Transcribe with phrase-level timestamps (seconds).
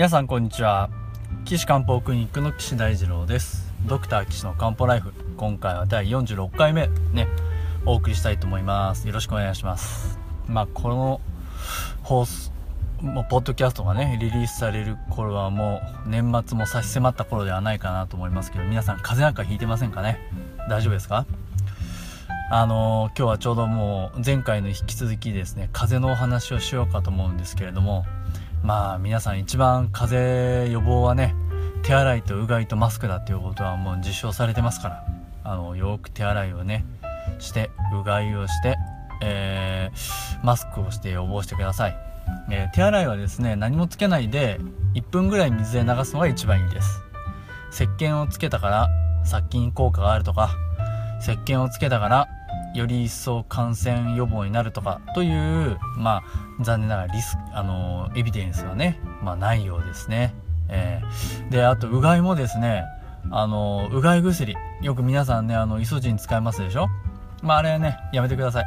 [0.00, 0.88] 皆さんこんにちは。
[1.44, 3.70] 岸漢方クリニックの岸大二郎です。
[3.84, 5.12] ドクター岸の漢方ライフ。
[5.36, 6.88] 今回は第46回目。
[7.12, 7.28] ね。
[7.84, 9.06] お送りしたいと思います。
[9.06, 10.18] よろしくお願いします。
[10.46, 11.20] まあこの
[12.02, 12.50] 放送
[13.02, 20.18] もうポッドキャストがねリリースされる頃はもう年末も差し迫った頃ではないかなと思いますけど皆さん風邪なんかひいてませんかね？
[20.70, 21.26] 大丈夫ですか？
[22.50, 28.06] あのー、今日はちょうどもう前回の引き続きですね風邪のお話をしようかと思うんですけれども
[28.62, 31.34] まあ皆さん一番風邪予防はね
[31.82, 35.04] 手洗いとうがいとマスクだっていうことはもう実証されてますから
[35.44, 36.84] あのよく手洗いをね
[37.38, 38.76] してうがいをして、
[39.22, 41.96] えー、マスクをして予防してください、
[42.50, 44.58] えー、手洗いはですね何もつけないで
[44.94, 47.02] 1分ぐらい水で流すのが一番いいです。
[47.72, 48.88] 石鹸をつけたから
[49.24, 50.56] 殺菌効果があるとか
[51.20, 52.28] 石鹸をつけたから
[52.74, 56.22] より一層感染予防になるとかというまあ
[56.62, 60.34] 残念ながらリスあのエビデンスはね、まあ、ないようですね、
[60.68, 62.84] えー、であとうがいもですね
[63.30, 64.56] あのうがい薬。
[64.82, 66.86] よく皆さんねあのイソジン使いますでしょ？
[67.42, 68.64] まああれはねやめてください。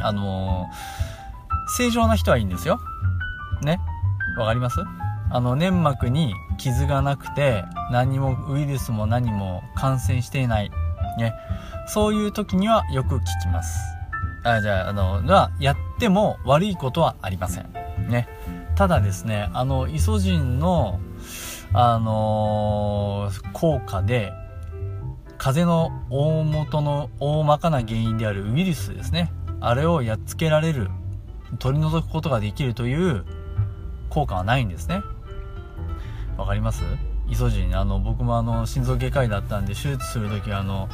[0.00, 0.66] あの
[1.76, 2.80] 正常な人はいいんですよ。
[3.62, 3.78] ね？
[4.38, 4.80] わかります？
[5.30, 10.70] あの粘膜に傷がなくて何もウイルスも何も感染していない。
[11.18, 11.34] ね
[11.86, 13.78] そういう時にはよく聞きます。
[14.44, 17.72] あじゃあ、あの、は、やっても悪いことはありません。
[18.08, 18.28] ね。
[18.76, 21.00] ただですね、あの、イソジンの、
[21.72, 24.32] あのー、効果で、
[25.38, 29.32] 風邪の大元の大まかな原因であるウイルスですね。
[29.60, 30.88] あれをやっつけられる、
[31.58, 33.24] 取り除くことができるという
[34.08, 35.02] 効果はないんですね。
[36.36, 36.82] わかります？
[37.28, 37.78] イソジン。
[37.78, 40.88] あの、僕もあの、心臓外科医だったんで、手術するときあの、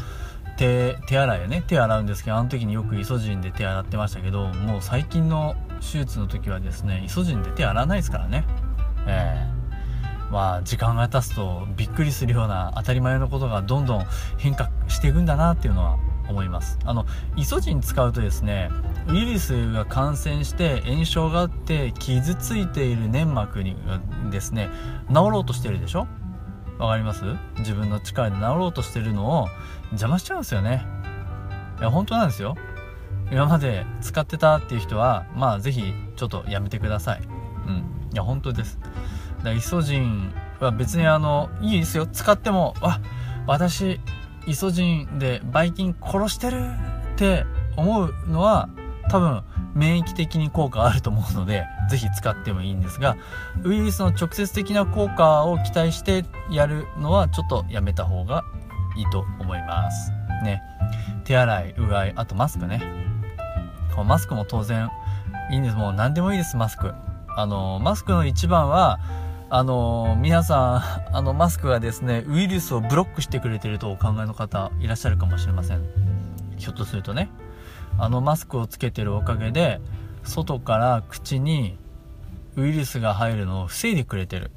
[0.57, 8.45] 手手洗いをね手洗うんですけどあの時によくイソジンで手洗ってましたけどもう最近の手術の時はですねイソジンで手洗わないですからね。
[9.07, 10.29] ええ。
[10.29, 14.07] ー、まあ時間が経つとびっくりするような当たり前のことがどんどん
[14.39, 16.79] 変化していくんだなっていうのは思います。
[16.85, 17.05] あの
[17.37, 18.71] イソジン使うとですね
[19.09, 23.77] ウイルスが感染して炎症があって傷ついている粘膜に
[24.31, 24.71] ですね
[25.09, 26.07] 治ろうとしてるでしょ？
[26.79, 27.25] わかります？
[27.59, 29.49] 自分の力で治ろうとしてるのを
[29.91, 30.87] 邪魔しちゃうんですよね。
[31.81, 32.57] いや本当なんですよ。
[33.31, 37.23] 今まで使ってたっていう人はまあ是非ちょっとやめてください。
[37.67, 38.11] うん。
[38.13, 38.79] いや本当です。
[39.43, 42.07] だイソジンは別にあのいいですよ。
[42.07, 43.01] 使ってもあ
[43.47, 44.01] 私
[44.47, 46.61] イソジンでばい菌殺してる
[47.15, 47.45] って
[47.77, 48.69] 思うのは
[49.11, 49.43] 多分
[49.75, 53.17] 免疫的に効果あると思うので 是非使ってもいいんですが
[53.63, 58.45] ウイルスの直接的な効果を期待してやるのはちょっとやめた方が
[58.97, 60.13] いいと思います。
[60.43, 60.63] ね。
[61.25, 62.83] 手洗いうがいあとマスクね。
[64.07, 64.91] マスクも当然
[65.51, 65.77] いいんです。
[65.77, 66.95] もう何でもいいですマスク。
[67.37, 69.01] あのマスクの一番は
[69.51, 70.79] あの皆さ
[71.11, 75.83] ん あのマスクがですねウイルスをブロックしてくれてるとお考えの方いらっしゃるかもしれません。
[76.57, 77.29] ひょっとするとね。
[77.99, 79.81] あのマスクをつけてるおかげで
[80.23, 81.79] 外から口に
[82.57, 84.51] ウイルスが入るのを防いでくれてる。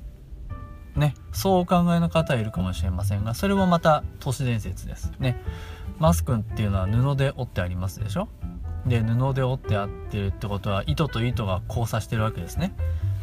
[0.95, 5.13] ねそうお考えの方いるかもしれませんがそれもまた都市伝説です。
[5.19, 5.39] ね
[5.99, 8.27] マスクっていうのは布で折ってありますでしょ？
[8.85, 12.73] で布で折ってあってるってことは糸と糸が交差してるわけですね。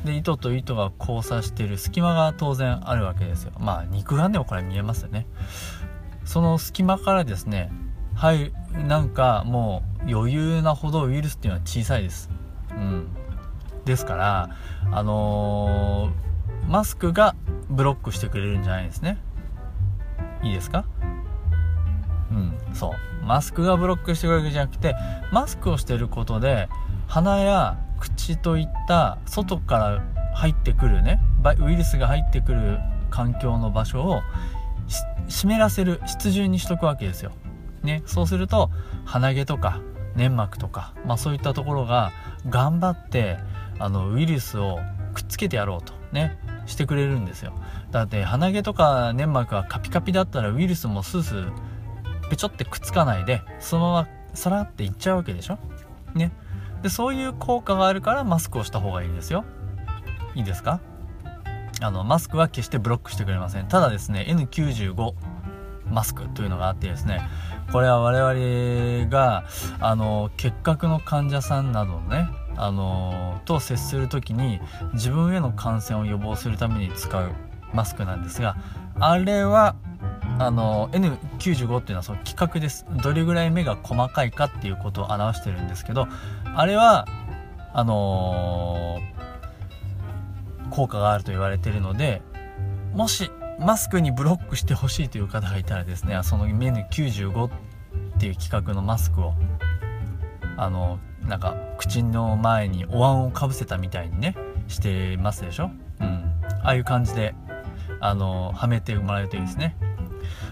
[0.05, 3.53] で糸と糸が交差してる隙間が当然あるわけですよ。
[3.59, 5.27] まあ肉眼でもこれ見えますよね。
[6.25, 7.73] その隙間からですね
[8.15, 12.31] はいなんかもう余裕なほどウイルスっていうのは小さいです。
[12.71, 13.09] うん。
[13.85, 14.51] ですから
[14.91, 17.37] あのー、マスクが
[17.69, 19.19] ブロックしてくれるんじゃないですね。
[20.43, 20.85] いいですか？
[22.31, 23.25] うんそう。
[23.25, 24.95] マスクがブロックしてくれるわけじゃなくて
[25.33, 26.69] マスクをしてることで
[27.07, 30.03] 鼻や口といった外から
[30.35, 31.21] 入ってくるね
[31.59, 32.79] ウイルスが入ってくる
[33.11, 34.21] 環境の場所を
[35.29, 37.33] 湿らせる湿潤にしとくわけですよ。
[37.85, 38.71] ね、そうすると
[39.05, 39.81] 鼻毛とか
[40.17, 42.13] 粘膜とか、まあ、そういったところが
[42.49, 43.39] 頑張って
[43.79, 44.81] あのウイルスを
[45.13, 47.53] くっつけてやろうとねしてくれるんですよ。
[47.91, 51.53] だって鼻毛とか粘膜がカピカピだったらウイルスもスースー
[52.31, 55.59] ペチョってくっつかないでそのままさらっていっちゃうわけでしょ？
[56.15, 56.33] ね。
[56.83, 59.45] でそういう効果があるからマスクをした方がいいですよ。
[60.35, 60.81] いいですか？
[61.81, 63.69] あのマスクは決してブロックしてくれません。
[63.69, 65.15] ただですね N95
[65.95, 67.23] マスクというのがあってですね
[67.73, 69.45] これは我々が
[69.81, 74.61] あの結核の患者さんなどねあのと接する時に
[74.93, 77.33] 自分への感染を予防するために使う
[77.73, 78.57] マスクなんですが
[78.99, 79.77] あれは
[80.39, 82.87] あの N95 っていうのはその規格です。
[83.03, 86.09] どれぐらい目が細かいかっていうことを表してるんですけど
[86.57, 87.07] あれは
[87.73, 92.23] あのー、効果があると言われてるので
[92.93, 97.51] もしマスクにブロックしてほしいという方がいたらですねそのメヌ95っ
[98.19, 99.35] ていう企画のマスクを
[100.57, 104.37] あのなんか口の前にお椀をかぶせたみたいにね
[104.69, 105.71] してますでしょ？
[106.01, 106.07] うん。
[106.63, 107.35] ああいう感じで
[108.01, 109.77] あのはめてもらえるといいですね。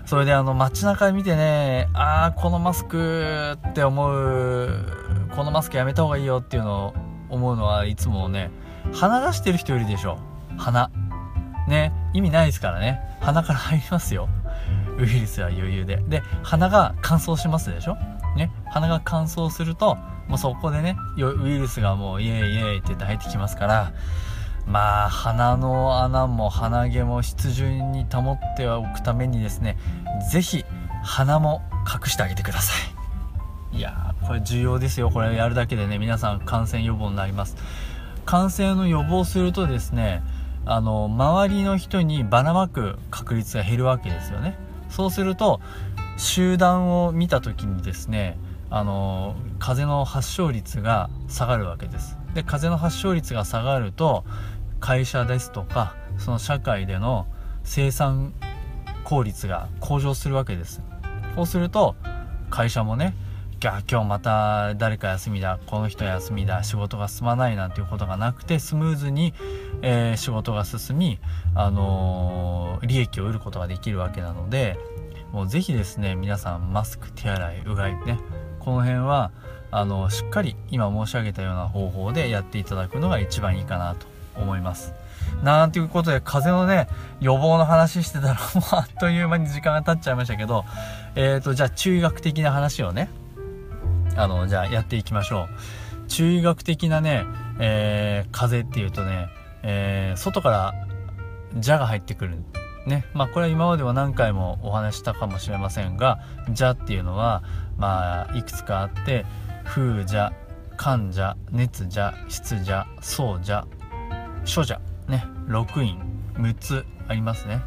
[0.07, 6.95] それであの街中見てねああこのマスクって思うこのマスクやめた方がいいよっていうのを
[7.31, 8.51] 思うのはいつもね
[8.93, 10.19] 鼻出してる人いるでしょ？
[10.59, 10.91] 鼻。
[11.69, 13.01] ね意味ないですからね。
[13.21, 14.29] 鼻から入りますよ。
[14.99, 15.97] ウイルスは余裕で。
[16.09, 17.97] で鼻が乾燥しますでしょ？
[18.37, 19.97] ね鼻が乾燥すると
[20.29, 23.93] もうそこでねウイルスがもうイエイイエイって言って入ってきますから
[24.67, 29.77] まあ鼻の穴も鼻毛も湿潤に保っておくためにですね
[30.31, 30.65] 是非
[31.03, 32.73] 鼻も隠してあげてくださ
[33.73, 33.77] い。
[33.77, 35.11] いやこれ重要ですよ。
[35.11, 37.57] これやるだけでね皆さん感染予防になります。
[38.25, 40.23] 感染の予防するとですね
[40.65, 44.57] あの周りの人にばらまく確率が減るわけですよね。
[44.89, 45.61] そうすると
[46.17, 48.39] 集団を見た時にですね
[48.71, 52.17] あの風邪の発症率が下がるわけです。
[52.35, 54.25] で風邪の発症率が下がると
[54.81, 57.27] 会社ですとかその社会での
[57.65, 58.33] 生産
[59.05, 60.83] 効率が向上するわけです。
[61.35, 61.97] そうすると
[62.51, 63.15] 会社もね
[63.63, 69.35] 今日また誰か休みだこの人休みだ仕事が進まないなんていうことがなくてスムーズに、
[69.83, 71.21] えー、仕事が進み、
[71.55, 74.79] あのー、利益を得ることができるわけなので
[75.31, 78.19] もうぜひですね皆さんマスク手洗いうがいね
[78.59, 79.31] この辺は
[79.71, 84.93] あのしっかり今申し上げたような方法でやっていただくのが一番いいかなと思います。
[85.43, 86.89] なんていうことで風邪のね
[87.21, 90.65] 予防の話してたらもう あっという間に時間が経っちゃいましたけど
[91.15, 93.09] えーとじゃあ中学的な話をね
[94.17, 95.49] あの、じゃあやっていきましょ
[96.05, 96.09] う。
[96.09, 97.25] 中医学的なね、
[97.59, 99.29] えー、風邪っていうとね、
[99.63, 100.75] えー、外から
[101.55, 102.37] 蛇が入ってくる。
[102.87, 103.05] ね。
[103.15, 106.21] まあこれは今までは何回もお話したかもしれませんが、
[106.57, 107.43] 蛇っていうのは、
[107.79, 109.25] まあいくつかあって、
[109.65, 110.35] 風蛇、
[110.77, 113.67] 寒蛇、熱蛇、湿蛇、燥蛇、
[114.45, 115.99] 諸蛇、ね、6院、
[116.35, 117.61] 6つありますね。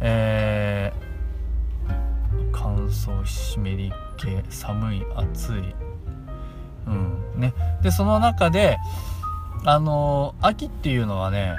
[0.00, 5.74] えー、乾燥、湿り気寒い暑い。
[6.86, 7.40] うん。
[7.40, 7.54] ね。
[7.82, 8.78] でその中で
[9.64, 11.54] あの秋っていうのはね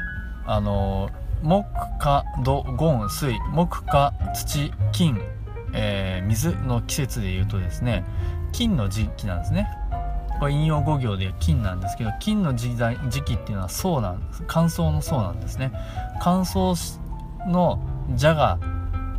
[0.46, 1.10] あの
[1.42, 1.66] 木
[2.00, 3.34] 火土ゴ水。
[3.54, 5.20] 木火土金、
[5.74, 8.04] えー、水の季節でいうとですね
[8.52, 9.68] 金の時期なんですね。
[10.40, 14.44] これ引用5行で金なんですけど金の時代時期っていうのはそうなんです。
[14.48, 15.72] 乾燥の層なんですね。
[16.22, 17.00] 乾燥
[17.48, 17.80] の
[18.18, 18.58] 蛇が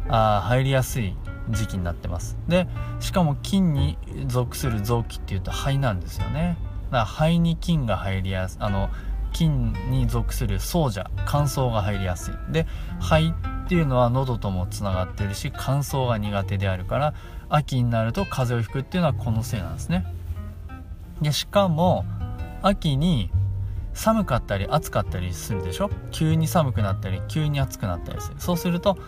[0.09, 1.15] あ入りやすい
[1.49, 2.37] 時期になってます。
[2.49, 2.67] で
[3.01, 3.97] しかも菌に
[4.27, 6.59] 属する臓器っていうと肺なんですよね。
[6.91, 8.91] だから肺に菌が入りやすあの
[9.33, 12.35] 菌に属する燥者乾燥が入りやすい。
[12.53, 12.67] で
[13.01, 17.15] 肺っていうのは喉ともつながってるし乾燥が苦手であるから
[17.49, 20.05] 秋になると風邪をひくっていうのはこのせいなんですね。
[21.23, 22.05] でしかも
[22.63, 23.31] 秋に
[23.93, 25.91] 寒かったり暑かったりするでしょ？
[26.11, 28.37] 急に寒くなったり急に暑くなったりする。
[28.39, 28.99] そうすると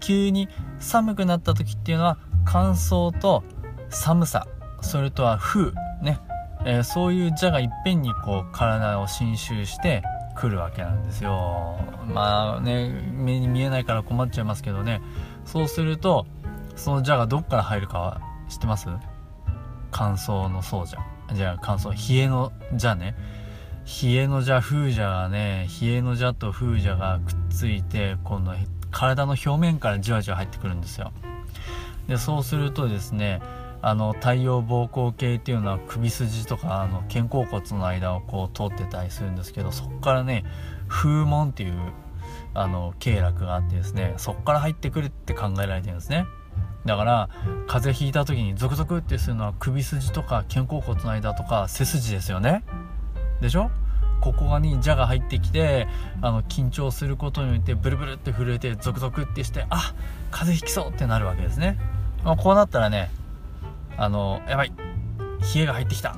[0.00, 0.48] 急に
[0.78, 3.42] 寒くなった時っていうのは乾燥と
[3.88, 4.46] 寒さ。
[4.80, 6.20] それとは風ね、
[6.64, 10.02] えー、そういう蛇がいっぺんにこう体を侵襲して
[10.36, 11.78] くるわけなんですよ。
[12.12, 15.00] まあね目に見えないから困っちゃいますけどね。
[15.44, 16.26] そうすると
[16.76, 18.88] その蛇がどっから入るかは知ってます？
[19.90, 23.16] 乾燥のそうじゃじゃあ乾燥冷えの蛇ね。
[24.02, 28.52] 冷えの蛇風蛇がね冷えの蛇と風蛇がくっついて今度
[28.96, 31.12] 体の表面からじわじわ入ってくるんですよ。
[32.08, 33.42] でそうするとですね
[33.82, 40.46] あの太陽膀胱系っていうのは首筋とかあの肩甲骨の間をこう通ってたりするんですけどそこからね
[40.88, 41.74] 風門っていう
[42.54, 46.24] あの経絡があってですねそこから入ってくるって考えられてるんですね。
[46.86, 47.28] だから
[47.66, 52.64] 風邪ひいた時にゾクゾクってするのは首筋とか肩甲骨の間とか背筋ですよね。
[53.42, 53.70] でしょ？
[54.32, 55.86] ここに蛇が入ってきて
[56.22, 59.94] あの緊張することによってブルブルって震えてゾクゾクってしてあ
[60.30, 61.78] 風邪ひきそうってなるわけですね、
[62.24, 63.10] まあ、こうなったらね
[63.96, 64.72] あのやばい
[65.54, 66.16] 冷えが入ってきた。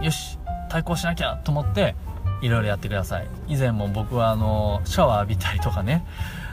[0.00, 0.38] よし
[0.70, 1.94] 対抗しなきゃと思って
[2.40, 3.28] いろいろやってください。
[3.48, 6.06] 以前も僕はあのシャワー浴びたりとかね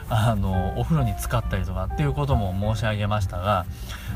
[0.08, 3.66] あのお風呂に浸かったりとかっていうことも申し上げましたが、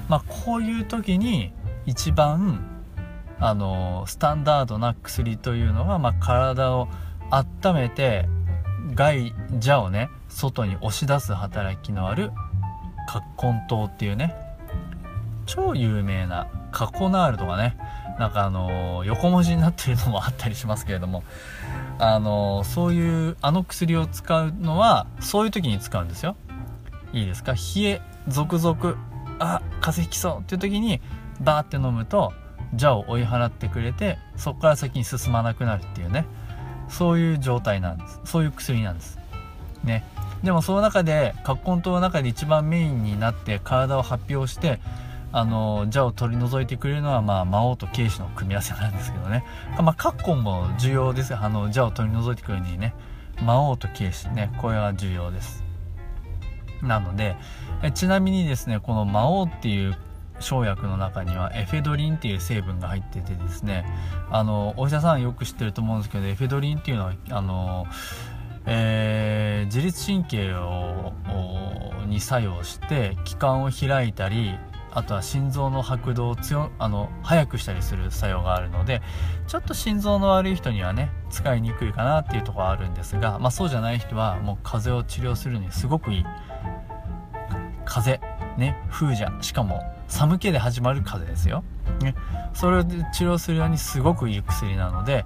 [0.09, 1.53] まあ、こういう時に
[1.87, 2.80] 一番
[3.41, 6.89] あのスタンダードな薬というのが、まあ、体を
[7.31, 8.29] 温めて
[8.95, 9.33] 害
[9.63, 12.33] 蛇をね外に押し出す働きのある
[13.09, 14.35] 葛根湯っていうね
[15.47, 17.77] 超有名なカコナールとかね
[18.19, 21.25] なんかあの横文字になってるのもあったりしますけれども
[21.99, 26.37] あのそういうあの薬を使うのはそういう時に使うんですよ。
[27.13, 27.53] いいですか？
[27.53, 28.97] 冷え続々
[29.39, 31.01] あ風邪ひきそうっていう時に
[31.41, 32.33] バーって飲むと
[32.73, 36.27] 邪を追い払ってくれてそこから先に進まなくなるっていうね。
[36.89, 38.21] そういう状態なんです。
[38.25, 39.19] そういう薬なんです。
[39.85, 40.05] ね。
[40.43, 44.81] でもその中で葛根湯の中で一番メインになって体を発表して
[45.33, 49.45] あの邪を取り除いてくれるのは、まあ、魔王と慶子の組み合わせなんですけどね。
[49.79, 52.95] まあ葛根も重要ですあの邪を取り除いてくれるにね。
[53.43, 54.51] 魔王と慶子ね。
[54.61, 55.65] これは重要です。
[56.83, 57.37] なので
[57.83, 59.97] えちなみにですねこの魔王っていう
[60.41, 63.85] 生薬の中にはエフェドリンっていう成分が入っててですね。
[64.31, 67.87] あのお医者さんよく知ってると思うんですけどエフェドリンっていうのはあの、
[68.67, 71.13] えー、自律神経を
[72.07, 74.59] に作用して気管を開いたり
[74.93, 79.01] あとは心臓の拍動を強あの速くしたりする作用があるので
[79.47, 86.25] ちょっと心臓の悪い人にはね使いにくいかなっていうところはあるんですが、まあ、そうじゃない人はもう風邪を治療するにすごくいい。
[87.85, 88.30] 風邪。
[88.61, 91.65] ね風邪しかも寒気で始まる風邪ですよ、
[92.03, 92.15] ね、
[92.55, 95.25] それを治療するのにすごくいい薬なので、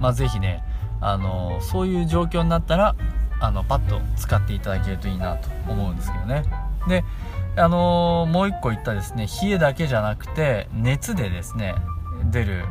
[0.00, 0.64] まあ、是非ね
[1.00, 2.96] あのそういう状況になったら
[3.40, 6.44] あのパッと使っていただけるといいなと思うんですけどね。
[6.88, 7.04] で
[7.56, 11.74] あのもう一個言ったですね冷えだけじゃなくて熱でですね
[12.30, 12.64] 出る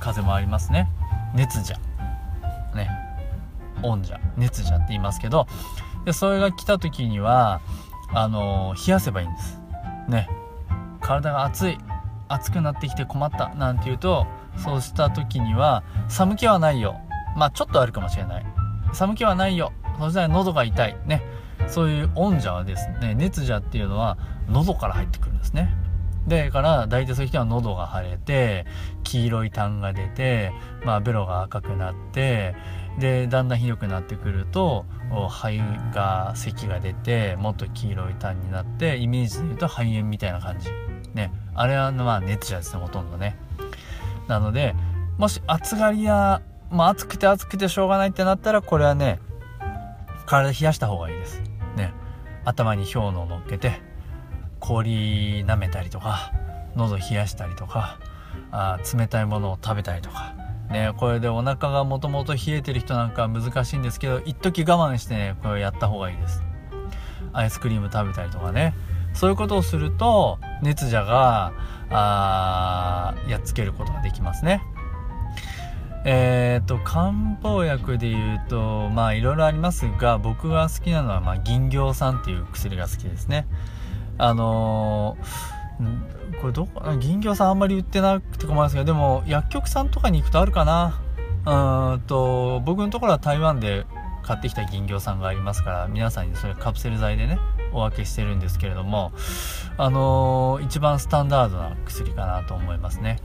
[0.00, 0.88] 風もありますね。
[1.34, 1.76] 熱じゃ
[2.76, 2.88] ね
[3.82, 5.46] 温じゃ熱じゃって言いますけど
[6.04, 7.60] でそれが来た時には
[8.12, 9.60] あの冷やせばいいんです。
[10.08, 10.28] ね。
[11.00, 11.78] 体が熱い
[12.28, 16.96] 熱くなってきて困ったなんて言うとそうした時には寒気はないよ。
[17.36, 18.46] まあちょっとあるかもしれない。
[18.92, 19.72] 寒気はないよ。
[19.98, 20.96] そしたら喉が痛い。
[21.06, 21.22] ね。
[21.68, 24.18] そういう温邪はですね熱邪っていうのは
[24.48, 25.74] 喉から入ってくるんですね。
[26.26, 28.66] でから大体そういう人は喉が腫れて
[29.02, 30.52] 黄色い痰が出て、
[30.84, 32.54] まあ、ベロが赤くなって
[32.98, 34.84] でだんだんひどくなってくると
[35.28, 35.58] 肺
[35.92, 40.70] が咳が出てもっと黄色い痰になってイメージで言うと肺炎みたいな感じ。
[41.12, 41.32] ね。
[41.54, 43.36] あれはまあ熱じゃですねほとんどね。
[44.28, 44.74] なので
[45.18, 49.20] もし暑がりや、まあ、暑くて暑くてしょうがないってなったらこれはね
[50.26, 51.42] 体冷やした方がいいです。
[51.76, 51.92] ね。
[52.44, 53.80] 頭に氷のを乗っけて
[54.60, 56.32] 氷舐めたりとか
[56.76, 57.98] 喉冷やしたりとか
[58.50, 60.34] あ冷たいものを食べたりとか
[60.70, 66.42] ねこれでお腹がもともと冷えてる人なんか難しいんですけど一時我慢してねこれをやった方がいいです。
[67.32, 68.74] アイスクリーム食べたりとかね。
[69.12, 71.52] そういうことをすると熱邪が
[71.90, 74.62] あやっつけることができますね。
[76.04, 83.46] えっ、ー、と漢方薬でいうとまあいろいろありますが僕が好きなのは、まあ、銀行酸っていう薬が好きですね。
[84.18, 85.53] あのー、
[86.40, 91.00] これどこ銀行さんあんまり売ってなくて困るんですけどでも薬局さんとかに行くとあるかな。
[91.46, 93.84] うんと僕のところは台湾で
[94.22, 97.38] 買ってきた銀行さんがありますから皆さんにそれカプセル剤でね
[97.72, 99.12] お分けしてるんですけれども
[99.76, 103.20] あのー、一番スタンダードな薬かなと思いますね。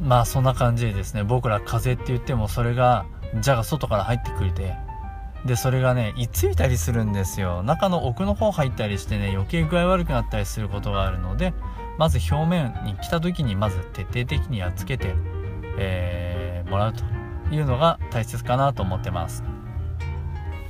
[0.00, 3.04] まあそんな感じでですね僕ら風邪って言ってもそれが
[3.34, 4.74] 蛇が外から入ってくれて
[5.46, 7.62] でそれがねいついたりするんですよ。
[7.62, 11.52] 中の奥の方入ったりしてね余計具合悪くなったりすることがあるので
[11.98, 15.14] まず表面に来た時にまず徹底的にやっつけて、
[15.78, 17.02] えー、もらうと
[17.52, 19.42] いうのが大切かなと思ってます。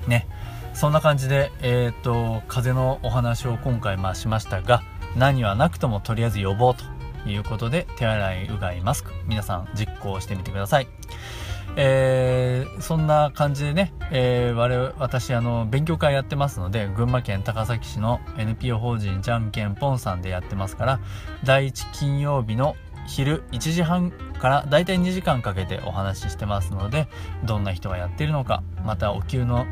[0.07, 0.27] ね。
[0.75, 4.83] そんな感じでえっ、と風邪のお話を今回まあしましたが
[5.17, 10.89] 何はなくともとりあえず予防ということで手洗いうがいマスク皆さん実行してみてください。
[11.77, 21.01] えー、そんな感じでね、えー、我々私あの勉強会やってますので群馬県高崎市の NPO 法人じゃんけんぽんさんでやってますから
[21.45, 22.77] 第1金曜日の
[23.07, 27.09] 昼1時半からだいたい2時間かけてお話ししてますので
[27.45, 29.67] どんな人がやってるのかまたお灸の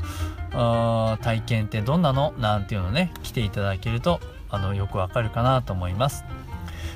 [1.21, 2.33] 体験ってどんなの？
[2.38, 6.25] なんていうのね来ていただけるとあのよくわかるかなと思います。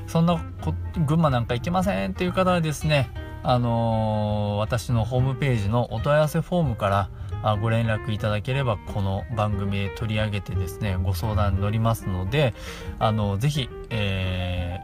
[0.07, 0.75] そんなこ
[1.07, 3.11] 群馬なんか行けませんっていう方はですね
[3.45, 7.11] あのー、私のホームページのお問い合わせフォームから
[7.43, 12.55] あご連絡いただければこの番組で取り上げてですねご相談に乗りますので
[12.99, 14.81] あのぜひ、え